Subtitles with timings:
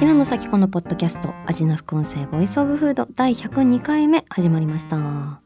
[0.00, 5.42] 平野咲子のポッドキャスト味な副音声 Voice of Food 第102回目始まりました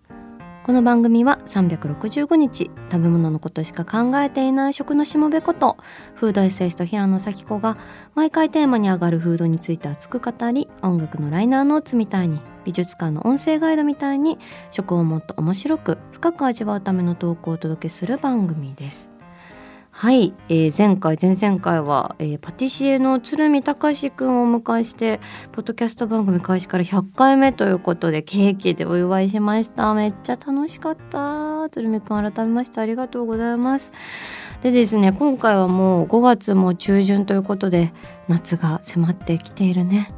[0.63, 5.77] この番組は365日食べ物のことしか考えていない食のしもべこと
[6.15, 7.77] フードエッセイスト平野咲子が
[8.15, 14.39] 毎回テーマに上がるフードについて熱く語り音楽のライナーノーツみたいに美術館の音声ガイドみたいに
[14.71, 19.14] 食をもっと面白く深く味わうための投稿をお届けする番組です。
[19.97, 25.21] はい、えー前回前々回は、えーパティシエの鶴見隆くんをお迎えして
[25.53, 29.95] ポッドキャスト番組開始から100回目ということでケーキでお祝いしました。
[29.95, 31.69] めっちゃ楽しかった。
[31.71, 33.93] 鶴見くん改めましてありがとうございます。
[34.63, 37.93] でですね今回はもう5月も中旬ということで
[38.27, 40.13] 夏が迫ってきているね。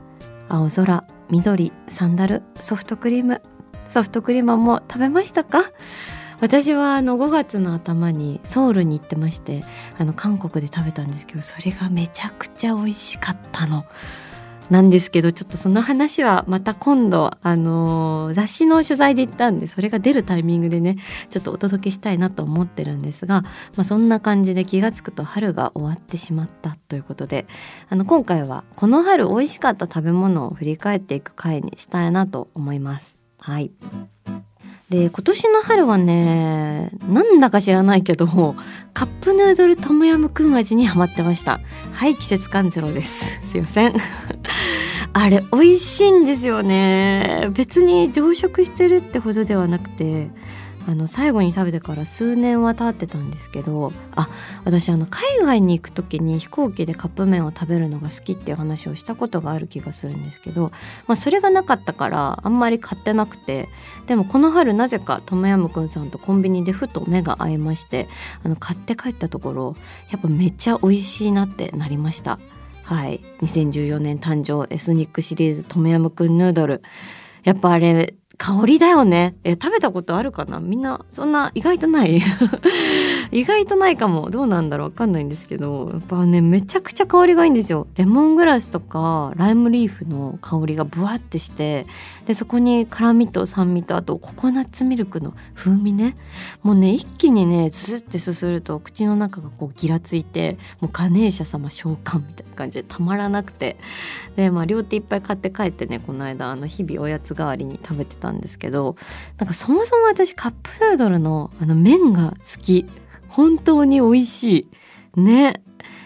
[0.49, 3.43] 青空緑サンダルソフトクリーム。
[3.89, 5.65] ソフトクリームはもう食べましたか？
[6.41, 9.63] 私はあの5月の頭にソウルに行ってまして
[9.99, 13.85] あの韓国で食べたんですけどそれがめちゃくちゃ美味しかったの。
[14.71, 20.97] なんですけどちょっとその話はまた今度あの雑誌の取材で行ったんでそれが出るタイミングでね
[21.31, 23.51] ちょっとお届けしたいなと思ってるんですが、ま
[23.83, 27.47] あ、そんな感じで気が付くと春が終わってしまったということで
[27.89, 33.19] あの今回はこの春美味しかった食べ物を振り返っていく回にしたいなと思います。
[33.39, 33.71] はい
[34.91, 38.27] で今年の春はねなんだか知らないけど
[38.95, 41.61] カップヌードルトムヤムクン味にハマってました。
[41.93, 43.41] はい季節感ゼロです。
[43.51, 43.95] すいません。
[45.13, 47.49] あれ美味しいんですよね。
[47.53, 50.31] 別に常食してるってほどではなくて
[50.89, 54.29] あの最後に食べてから数年は経ってたんですけどあ
[54.65, 60.71] 私あの海外に行く時に飛行機でカップ麺を食べるのが好きっていう話をしたことがある気がするんですけど、
[61.09, 63.69] まあ、それがなかったからあんまり買ってなくて
[64.07, 68.07] でもこの春なぜかトムヤムくんさんとコンビニでふと目が合いまして
[68.45, 69.77] あの買って帰ったところ
[70.11, 72.39] やっぱめっちゃ美味しいなってなりました。
[72.85, 73.21] はい。
[73.41, 76.83] 2014年誕生エスニックシリーズトムヤムくんヌードル。
[77.43, 79.35] やっぱあれ香りだよね。
[79.45, 80.61] え食べたことあるかな？
[80.61, 82.21] みんなそんな意外とない？
[83.33, 84.31] 意外とないかも。
[84.31, 84.89] どうなんだろう？
[84.89, 85.91] わかんないんですけど。
[85.93, 87.87] やっぱねめちゃくちゃ香りがいいんですよ。
[87.97, 91.87] レモングラスとかライムリーフの香りがブワってして
[92.27, 96.17] でそこに辛みと酸味とあとココナッツミルクの風味ね。
[96.63, 103.77] もうね一気にねススってすすると口の中がこうギラついてもうガネーシャ様召喚みたいな感じでたまらなくて。
[104.37, 108.97] でまあ両手いっぱい買って帰ってねこの間あの日々おやつ代わりに食べてたたんですけど
[109.39, 112.87] なんかそもそも私カップヌードルのあの麺が好き。
[113.29, 114.69] 本当に美味し
[115.17, 115.21] い。
[115.21, 115.63] ね。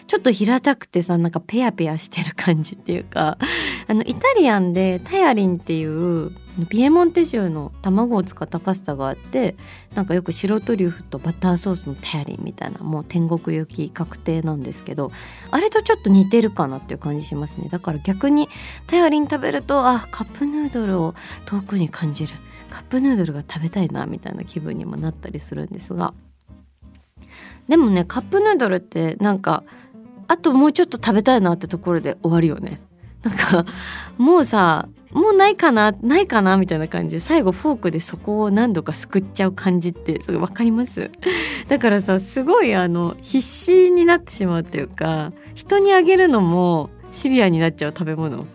[0.06, 3.38] ちょっと平たくてさなんかペヤペヤしてる感じっていうか。
[3.86, 6.32] あのイタリアンでタヤリンっていう
[6.66, 9.56] ピエモンテ州の卵を使ったパスタがあって
[9.94, 15.12] なんかよく白トリュフとバターソースのタヤリンみたいなもう天国行き確定なんですけど
[15.50, 17.68] あれとちょっと似てるかなっていう感じしますね。
[17.68, 18.48] だから逆に
[18.86, 21.14] タヤリン食べるとあカップヌードルを
[21.46, 22.34] 遠くに感じる。
[22.70, 26.14] カップヌードルが食べたいなみたいな気分にもなったりするんですが。
[27.68, 29.64] でもねカップヌードルってなんか
[30.28, 32.80] あともうちょっと食べたいなってところで終わるよね。
[33.22, 33.66] なんか
[34.16, 41.10] もうさもうないかなないかなみたいな感じで最後フォークでそこを何度かすくっちゃう感じってすごい分かります？
[41.68, 48.46] だからさすごいあの必死になってしまうというか人にあげるのもシビアになっちゃう食べ物。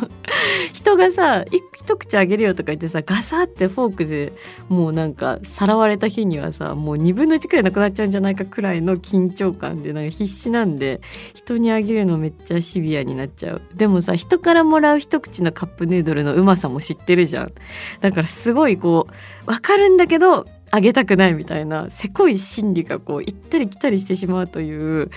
[0.72, 4.32] 人がさ一口あげるよとか言ってさガサってフォークで
[4.68, 11.00] もうなんかさらわれた日にはさもう2分の1くらいなくなっちゃうんじゃないかくらいの緊張感でなんか必死なんで
[11.34, 13.62] 人にあげるのめっちゃシビアになっちゃう。
[13.74, 17.52] でもさ人からもらう一口のカップヌードルのうまさも知ってるじゃん。
[18.00, 19.06] だからすごいこ
[19.46, 25.10] うわかるんだけどあげたくないみたいなせこい心理がこう行ったり来たりしてしまうという。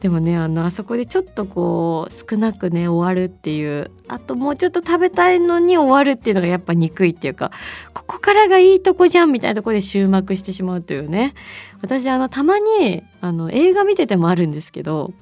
[0.00, 3.90] でもねあのあそこでちょっとこう少なくね終わるっていう。
[4.08, 7.50] あともうちょっと食べたいのに終わるっていうのがやっぱ憎いっていうか
[7.92, 11.32] ここからがいいとこじゃんみたいなとこで終幕してしまうというね。
[11.80, 15.14] 私あのたまにあの映画見ててもあるんですけど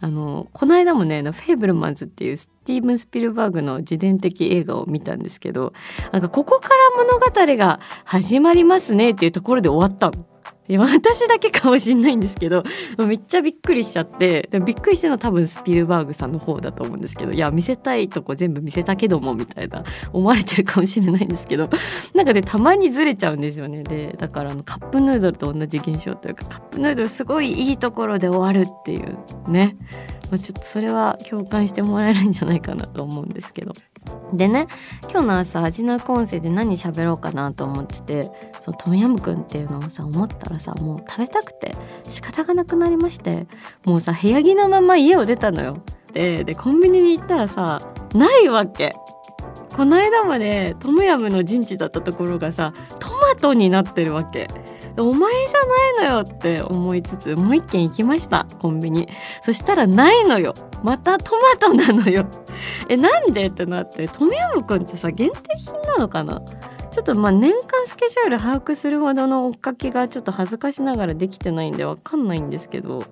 [0.00, 5.72] あのこの間もね「フェイブルマンズ」っていうスティーブン・スピルバーグの自伝的映画を見たんですけど
[6.12, 6.74] なんかここから
[7.04, 10.24] 物語が始まりますねっていうところで終わったの。
[10.76, 12.62] 私だけかもしんないんですけど
[12.98, 21.70] めっちゃびっくりしちゃってでびっくりしてるのは多分スピルバーグさんの方だと思うんですけどいや見せたいとこ全部見せたけどもみたいな思われてるかもしれないんですけど
[22.14, 23.82] なんか、ね、たまにずれちゃうんですよね。
[23.82, 29.16] でだからあのカップヌードルと同じ現象というかカップヌードルすごいいいところで終わるっていう
[29.48, 29.76] ね。
[30.30, 33.72] まあ、ちょっとそれは共感してもらえるんじゃないかなと思うんですけど。
[34.32, 34.66] でね
[35.10, 38.30] 今日の朝味の音声で何喋ろうかなと思ってて
[38.60, 43.46] そのトムヤムクンっていうのをさ思ったらさもう食べたくて仕方がなくなりまして
[43.84, 45.82] もうさ部屋着のまま家を出たのよ。
[46.12, 47.80] ででコンビニに行ったらさ
[48.14, 48.94] ないわけ。
[49.76, 54.48] この間までトムヤムの陣地だったところがさトマトになってるわけ。
[55.00, 59.08] お前じゃないのよって思いつつもう一軒行きましたコンビニ。
[59.42, 60.54] そしたらないのよ。
[60.82, 62.26] またトマトなのよ。
[62.88, 66.42] えなんでってなってトムヤムくんってさ限定品なのかな？
[66.90, 73.04] ちょっとまあ年間スケジュール把握するほどの追っかけがちょっと恥ずかしながらできてないんでわかんないんですけど。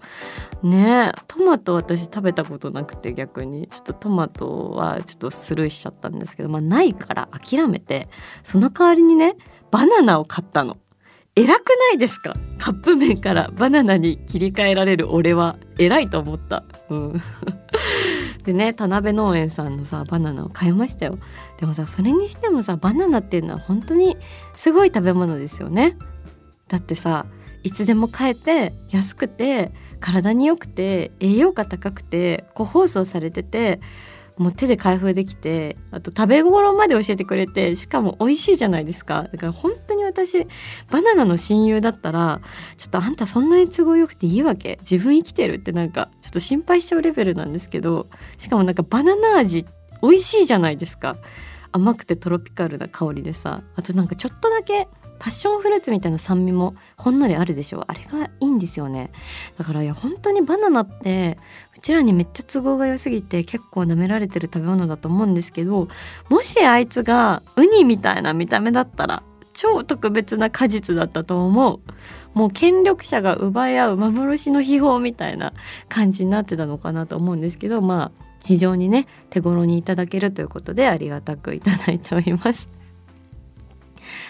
[0.62, 3.68] ねトマト私食べたことなくて逆に。
[3.68, 8.08] ちょっとトマトはちょっとスルーしちゃったんですけどまあないから諦めて
[8.42, 9.36] その代わりにね
[9.70, 10.78] バナナを買ったの。
[11.36, 12.34] 偉くないですか？
[12.58, 16.64] カップ麺からバナナに切り替えられる俺は偉いと思った。
[16.88, 17.20] うん、
[18.44, 21.18] でね田辺農園さんのさバナナを買いましたよ。
[21.60, 24.16] でもさそれにしてもさバナナっていうのは本当に
[24.56, 25.96] すごい食べ物ですよね。
[26.68, 27.26] だってさ
[27.62, 33.80] いつでも買えて安くて体に良くて栄養価高くて個包装されてて
[34.38, 39.22] もう手で開封できてあと食べ頃まで教えてくれてしかも美味しいじゃないですか。
[39.32, 40.46] だから本当に私
[40.90, 42.40] バナナの親友だったら
[42.76, 44.78] ちょっとあんたそんなに都合よくていいわけ？
[44.82, 48.06] 自分生きてるってなんかちょっと心配しちゃうレベルなんですけど
[48.36, 49.64] しかもなんかバナナ味
[50.02, 51.16] 美味しいじゃないですか。
[51.72, 53.62] 甘くてトロピカルな香りでさ。
[53.74, 54.88] あとなんかちょっとだけ
[55.18, 57.84] パッションフルーツみたいな酸味もほんのりあるでしょ。
[57.86, 59.10] あれがいいんですよね。
[59.58, 61.38] だからいや本当にバナナって
[61.76, 65.88] うちらにめっちゃ都合が良すぎて結構舐められてる食べ物だと思うんですけど
[66.28, 69.22] もしあいつがウニみたいな見た目だったら
[69.54, 71.80] 超特別な果実だったと思う。
[72.34, 75.54] もう権力者が奪い合う幻の秘宝みたいな
[75.88, 82.75] 感じになってたのかなと思うんですけどまあ非常にね手頃にいただけるということでありがたくいただいております。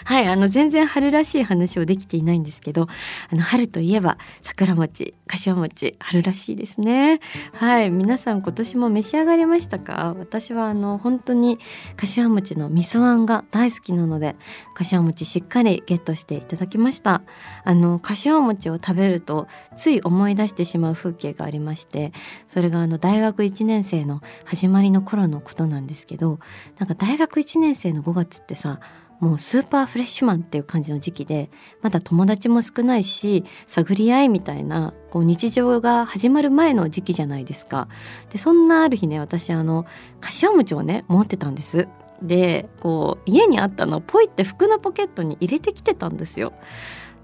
[0.05, 2.87] はいあの全然春らしい話をできていないんですけど
[3.31, 7.19] あの春といえば桜餅柏餅春らしいですね。
[7.53, 10.15] はい皆さん今年も召し上がりましたか？
[10.17, 11.59] 私はあの本当に
[11.95, 14.35] 柏餅の味噌あんが大好きなので
[14.73, 17.21] 柏餅しっかりゲットしていただきました。
[17.63, 22.13] あの柏餅を食べるとつい思い出してしまう風景がありまして
[22.47, 26.39] それがあの大学1年生の始まりの頃のことなんですけど
[26.79, 28.79] なんか大学1年生の5月ってさ
[29.19, 31.49] もうスーパーフレッシュマンっていう感じの時期で
[31.81, 37.87] まだ友達も少ないし探り合いみたいなこう日常が始まる前の時期じゃないですか。
[38.29, 39.85] でそんなある日ね私あの
[40.21, 41.87] 柏餅をね持ってたんです。
[42.21, 46.53] でこう家にあったのをポイって服のポケットに入れてきてたんですよ。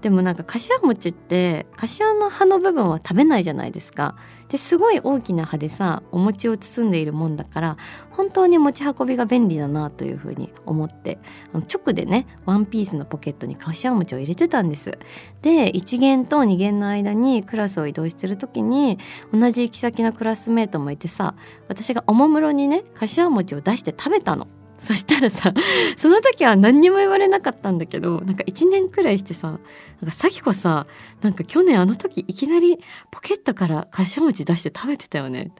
[0.00, 4.16] でもなんか柏餅って柏の葉の部分は食べないじゃないですか。
[4.54, 7.76] ですごい大きな葉でさお餅を包んでいるもんだから
[8.10, 11.18] 本当に持ち運びが便利だなというふうに思って
[11.52, 14.96] あの直でねワンピースのポケットに柏餅を入れてたんです。
[15.42, 19.00] で1限と2限の間にクラスを移動してる時に
[19.32, 21.34] 同じ行き先のクラスメートもいてさ
[21.66, 24.46] 私がおもむろにね柏餅を出して食べたの。
[24.84, 25.54] そしたらさ
[25.96, 30.86] その時は何にも言われなかったんだけどなんか1年くらいしてさなんか咲子さ
[31.22, 32.78] なんか去年あの時いきなり
[33.10, 35.52] ポケットから柏餅出して食べてたよね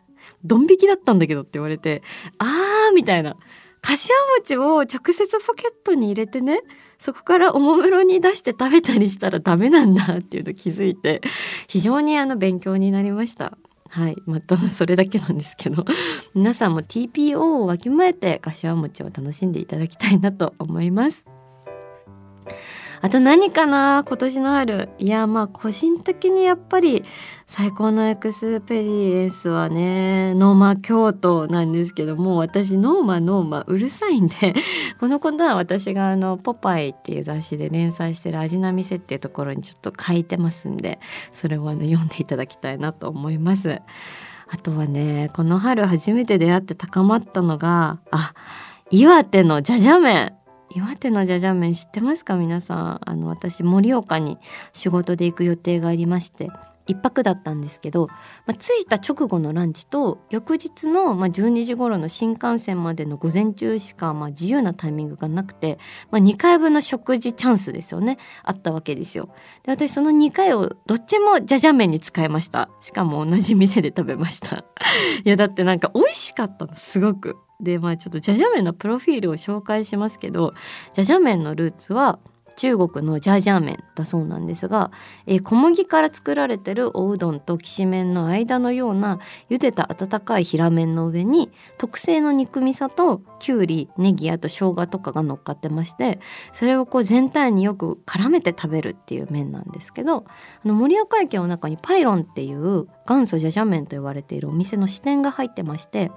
[0.45, 2.03] ドン引きだったんだけどって言われて
[2.39, 3.37] あーみたいな
[3.81, 6.61] 柏餅を直接ポケットに入れてね
[6.99, 11.23] そこからおもむろに出して食べたりしたらダメなんだっていうの気づいて
[11.67, 13.57] 非常にあの勉強になりました。
[13.95, 15.85] はいまあ、 それだけなんですけど
[16.35, 21.25] 皆さんも TPO をわきまえて柏餅を楽しんでいただきたいなと思います。
[23.05, 27.05] あと何かな今年の春いやまあ個人的にやっぱり
[27.47, 34.55] 最高の experience はねノーマ京都なんですけども私ノーマノーマうるさいんで
[34.99, 40.99] このことは私があの「ポパイ」っていう雑誌で連載してる「味な店」っていうところにちょっと書いてますんで
[41.31, 43.83] それをあの読んでいただきたいなと思います。
[44.49, 48.33] あとはねこの春初めて出会って高まったのがあ
[48.91, 50.33] 岩手のじゃじゃ麺
[50.71, 52.37] 岩手のじゃじゃ麺知ってますか？
[52.37, 53.01] 皆さん。
[53.05, 54.39] あの私盛岡に
[54.73, 56.51] 仕事で行く予定がありまして
[56.87, 58.09] 1泊だったんですけど、
[58.47, 65.79] まあ、着いた直後のランチと翌日の、まあ、12時頃の新幹線までの午前中しか、まあ、自由なタイミングがなくて、
[66.11, 68.19] まあ、2回分の食事チャンスですよね。
[68.43, 69.31] あったわけですよ。
[69.63, 72.69] で私その2回をどっちもじゃじゃ麺に使いました。
[72.81, 74.65] しかも同じ店で食べました。
[75.25, 77.37] いやだってなんか美味しかったのすごく。
[77.65, 80.55] でまあちょっとじゃじゃ麺のプロフィールを紹介しますけど
[80.93, 82.21] じゃじゃ麺のルーツは
[82.57, 84.91] 中国のジャージャー麺だそうなんですが、
[85.27, 89.19] えー、小麦から作られてるおうどんときしめんの間のような
[89.51, 96.21] 茹でた温かい平麺の上に特製の肉味噌ときゅうりネギあと生姜とかが乗っかってまして
[96.53, 100.25] それをこう全体によく絡めて食べるっていう麺なんですけど
[100.65, 106.11] あの盛岡駅の中にパイロンっていう元祖ジャジャ麺と言われているお店の支店が入ってまして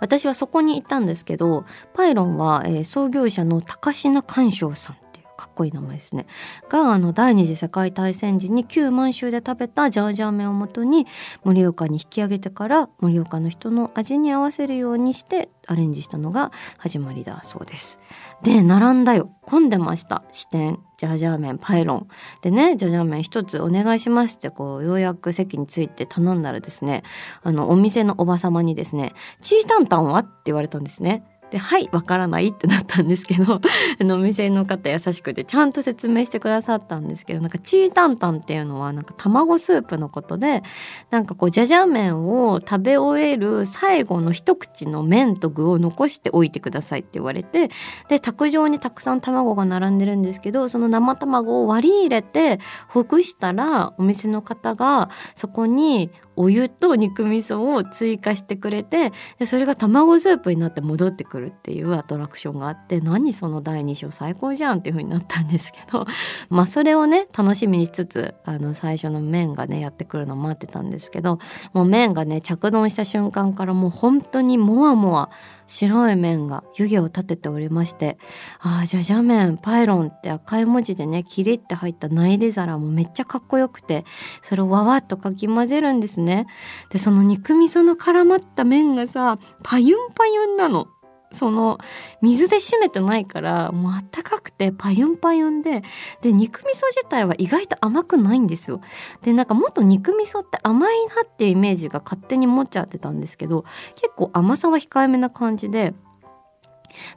[0.00, 1.64] 私はそこに行ったんですけど
[1.94, 4.96] パイロンは、えー、創業者の高階寛章さん。
[5.40, 6.26] かっこいい名前ですね。
[6.68, 11.06] があの第二次世界大戦時に旧満州で食べたジャージャー麺をもとに
[11.44, 18.00] 盛岡に引き上げてから盛岡の人の味に合わせるようにしてアレンジしたのが始まりだそうです。
[18.42, 19.30] で並んだよ。
[19.40, 20.22] 混んでました。
[20.30, 22.08] 支店ジャージャー麺パイロン。
[22.42, 27.02] でねジャージャー麺一つお願いしますってこうようやく席について頼んだらですね
[27.42, 31.24] あのお店のおば様にですね「チータンタンは?」って言われたんですね。
[31.50, 33.60] で「はいわからない」ってなったんですけど
[34.00, 40.62] あのお店の方優しくてちゃんと説明してくださったんですけどなんかチータンタンっていうのはなんか卵スープのことで
[41.10, 47.70] なんかこうじゃじゃ麺を食べ終える最後の一口の麺と具を残しておいてくださいって言われて
[48.08, 61.39] で卓上にたくさん卵が並んでるんですけどその生卵を割り入れてほぐしたらお店の方がそこにお湯と肉味噌を追加してくれてでそれが卵スープになって戻ってくる。
[61.40, 66.06] るっていうアトラクションがあって何その第2章最高じゃんっていう風になったんですけど
[66.50, 71.38] まあそれをね楽しみにしつつあの最初の麺がねやってくるのを待ってたんですけど
[71.72, 75.30] もう麺がね着丼した瞬間からもう本当にもわもわ
[75.66, 78.18] 白い麺が湯気を立てておりまして
[78.58, 84.04] ああじゃじゃ麺パイロンって赤い文字でねキリって入った内入れ皿もめっちゃかっこよくて
[84.42, 86.46] それをわわっとかき混ぜるんですね。
[86.90, 90.88] でその肉味噌の絡まった麺がさパユンパユンなの。
[91.32, 91.78] その
[92.22, 95.82] 水で締めてないからもうあったかくてパユンパユンで。
[96.22, 98.80] で肉味噌自体は意外と甘くないんですよ。
[99.22, 105.94] でなんかもっと肉味噌って甘いなっていうイメージが勝手に持っちゃってたんですけど結構甘さは控えめな感じで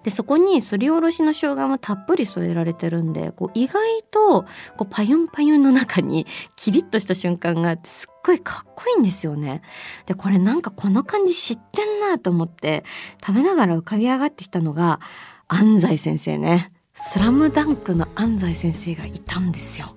[0.03, 4.43] でそこにすりおろしの生姜もたっぷり添えられてるんでこう意外と
[4.77, 6.25] こうパユンパユンの中に
[6.55, 9.61] キリッとした瞬間があってすっごいかっこいいんですよね。
[10.05, 12.83] でこれなんかこの感じ知ってんなと思って
[13.25, 14.99] 食べながら浮かび上がってきたのが
[15.47, 16.71] 安西先生ね。
[16.95, 19.95] スラムダンクの安西先生がいたんですよ。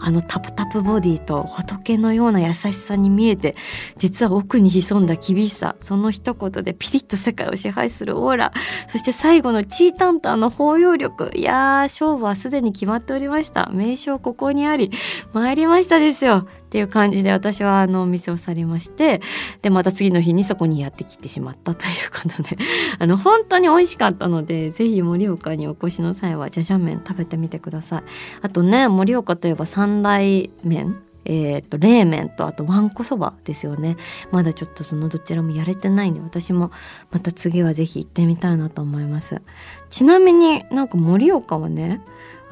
[0.00, 3.54] あのタプタプボディと仏のような優しさに見えて
[3.96, 8.52] 実は奥に潜んだ厳しさその一言でピリッと世界を支配するオーラ
[8.88, 14.90] そして最後のチータンタンの包容力いやー勝負はすでに決まっておりました名称ここにあり
[15.32, 19.20] 参りましたですよっていう感じで私はあのお店を去りまして
[19.60, 22.56] でまた次の日にそこにやってきてしまったということで
[22.98, 28.02] あの本当に美味しかったので是非盛岡にお越しの際はじゃじゃ麺食べてみてください。
[28.40, 33.96] あとね盛岡といえば三大麺えーと、冷麺とあとわんこそばですよね。
[34.32, 36.72] まだちょっとそのどちらもやれてないんで私も
[37.12, 39.42] また次は是非行ってみたいなと思います。
[39.88, 42.00] ちなみになんか盛岡はね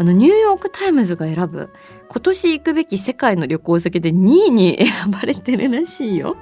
[0.00, 1.68] あのニューヨーク・タイムズが選ぶ
[2.08, 6.38] 今年行くべき世界の旅行先で2位に選ばれてるらしいよ。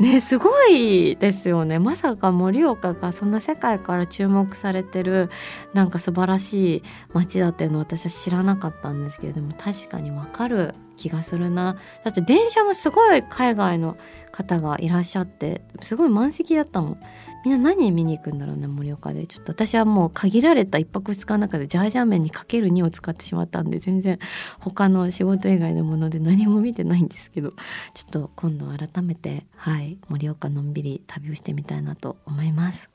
[0.00, 5.30] ねすごいですよねまさか盛岡がそんな世界から注目されてる
[5.72, 6.82] なんか素晴らしい
[7.12, 11.76] 街だっていうの私は知らなかったんですけれども確かにわかる気がするな。
[12.04, 13.96] だって電車もすごい海外の
[14.30, 17.00] 方がいらっしゃってすごい満席だったもん。
[17.44, 19.26] みんな何見に行くんだろうね盛岡で。
[19.26, 24.20] ちょっと私はもう限られた1泊2日の中でジャージャー麺にかける2を使ってしまったんで全然
[24.60, 27.52] 他の仕事以外のもので何も見てないんですけど。
[27.94, 32.90] ちょっと今度改めてはい盛岡のんびり旅をしてみたいなと思います。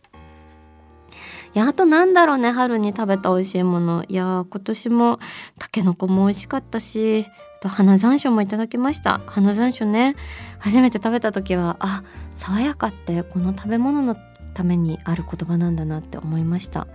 [1.56, 4.04] いやあとなんだろうね春に食べた美味しいもの。
[4.08, 5.20] いや今年も
[5.58, 7.26] たけのこも美味しかったし
[7.58, 9.22] と花山椒もいただきました。
[9.26, 10.16] 花山椒ね。
[10.60, 12.04] 初めて食べた時はあ
[12.36, 14.16] 爽やかってこの食べ物の
[14.54, 16.88] ためにある言葉なんだなって思いました。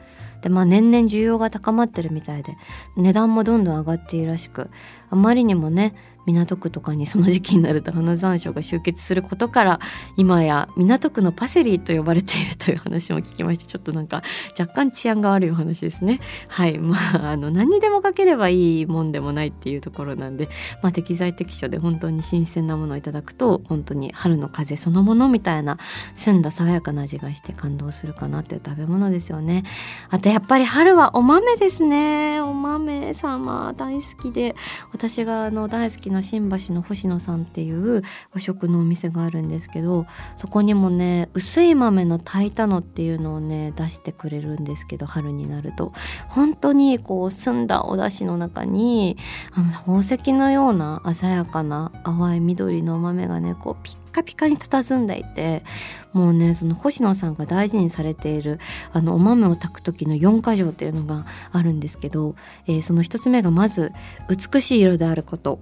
[0.43, 2.57] でまあ年々需要が高まってるみたいで
[2.97, 4.71] 値段もどんどん上がっているらしく
[5.11, 5.95] あまりにもね
[6.27, 9.81] 港区とかにその時期になると花山椒が集結することから
[10.17, 14.23] 今や港区のパセリと呼ばれているという話も聞きましてちょっとなんか
[14.59, 16.21] 若干治安が悪いお話ですね。
[16.49, 16.79] はい。
[16.79, 20.49] まああの何にでもかければいいもんでもないっていうところなんで、
[20.83, 25.79] まあ、適材適所で本当に新鮮なものをいただくと本当に春の風そのものみたいな
[26.15, 29.65] 澄んだ爽やかな味がして感動するかなっていう食べ物ですよね。
[30.11, 32.41] あとやっぱり春はお豆ですね。
[32.41, 34.57] お豆様大好きで。
[34.91, 45.93] 私があの大好きな新橋の星野さんっていう和食のお店があるんですけどそこにもね薄い豆の炊いたのっていうのをね出してくれるんですけど春になると。
[46.29, 49.19] 本当にこう澄んだお出汁の中に
[49.53, 55.64] あの宝石のような鮮やかな淡い緑のお豆がねこうピッカピカに佇んでいて
[56.12, 58.61] もうねその星野さんが大事にされている
[58.92, 63.92] あのお豆を炊く時の4か条っていうのがあるんですけど、えー、その1つ目がまず
[64.28, 65.59] 美しい色であること。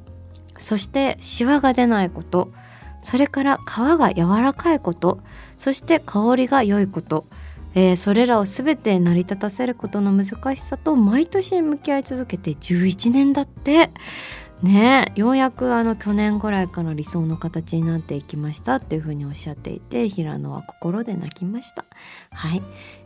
[0.59, 2.53] そしてシワが出ないこと。
[3.01, 5.21] それから皮が柔らかいこと。
[5.57, 7.27] そして香りが良いこと。
[7.75, 13.91] えー、それらを全て成り立たせることの難しさと毎年向き合い続けて11年だって。
[14.63, 21.85] ねようやくあの去年ぐらいから理想の形になっていきましたっていうふうにおっしゃっていて平野は心で泣きました。
[22.31, 22.57] はい。
[22.57, 22.63] や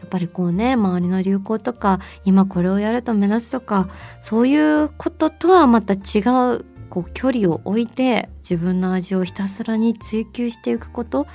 [0.07, 3.89] っぱりこうね周りの流行とか今これをやると目立つとか
[4.21, 6.21] そういうこととはまた違
[6.57, 11.27] うこう距離を置いて自分の味をひたすらに追求していくこと。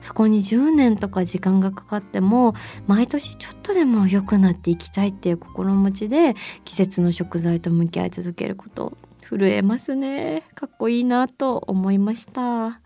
[0.00, 2.54] そこに10年とか時間がかかっても
[2.86, 8.96] 毎年ちょっとでも良くなっていきたいっていう心持ちで季節の食材と向き合い続けること。
[9.28, 10.44] 震えますね。
[10.54, 12.42] かっこいいなと思いました。
[12.42, 12.78] は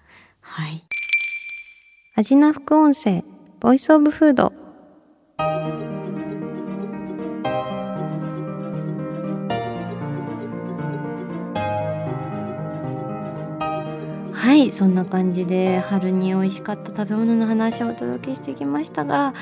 [0.68, 0.82] い。
[2.16, 3.24] 味な副音声
[3.60, 4.52] ボイスオブフード
[14.50, 19.32] はいそんな感じで春に美味しかった食べ物の話をお届けしてきましたが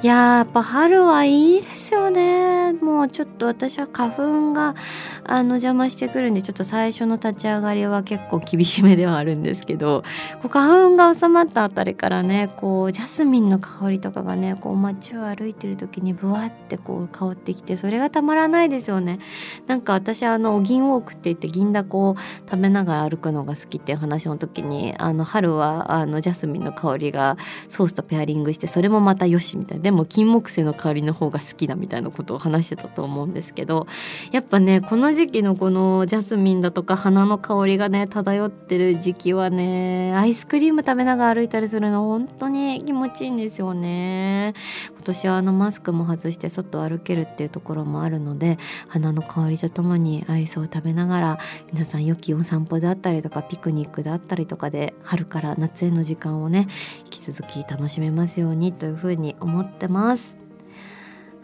[0.00, 2.72] やっぱ春はいいですよね。
[2.72, 4.74] もうちょっと私は花粉が
[5.22, 10.02] あの邪魔してくるんでちょっと最初の立ち上がりは結構厳しめではあるんですけど
[10.40, 19.18] こう花粉が収まったあたりからねこうジャスミンの香りとかがねこう街を歩いてる時にブワってこう香ってきてそれがたまらないですよね。
[19.66, 22.16] なんか私あの銀ウォークって言って銀だこを
[22.50, 27.36] 食べながら歩くのが好きって話の時時にあの春はあのジャスミンの香りが
[27.68, 29.84] ソースとペアリングしてそれもまたよしみたいな。
[29.84, 33.86] でも金木犀の香りの方が好きだみたいなことを話してたと思うんですけど
[34.30, 44.54] やっぱねこの時期のこのジャスミンだとか花の香りがね漂ってる時期はねアイスクリーム食べながら歩いたりするの本当に気持ちいいんですよね。
[44.90, 51.38] 今年はあのマスクも外して外歩けるっていうところもあるので花の香りとともにアイスを食べながら
[51.72, 56.68] 皆さん良きお散歩だったりとかピクニックだったりとかで春から夏への時間をね
[57.04, 60.44] 引き続き楽しめますようにというふうに思ってます。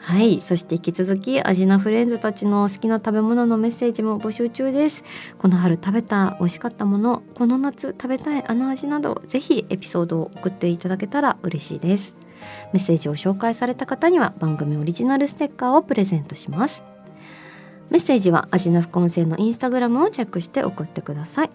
[0.03, 5.05] はいそして引き続きアジナフレンズたちの好きな食べ物のメッセージも募集中です。
[5.39, 12.15] この春食べた美味しかったものこの夏食べたいあの味などぜひエピソードを送っていただけたら嬉しいです。
[12.73, 16.83] メッセージを紹介された方には番組オリジナルステッカーをプレゼントします。
[17.91, 21.51] メッセージは味の副音声のインスタグラムをチェックして送ってください。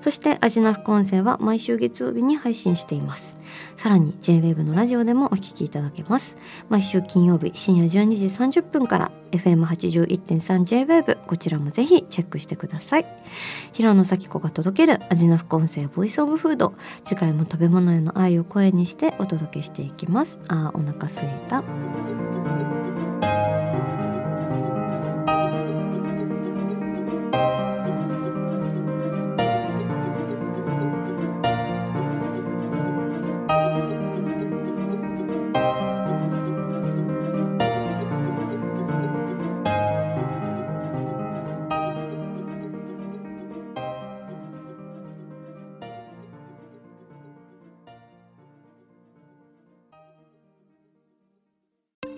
[0.00, 3.38] そして味の副音声は毎週月曜日に配信しています。
[3.76, 6.38] さらに JWAVE のラジオでもお聞きいただけます。
[6.68, 13.06] 毎週金曜日深夜12時30分から FM81.3JWAVE こちらもぜひチェックしてください。
[13.72, 16.74] 平野咲子が届ける味の副音声ボイスオブフード。
[17.04, 20.40] 次回も食べ物への愛を声にしてお届けしていきます。
[20.48, 21.62] あーお腹すいた。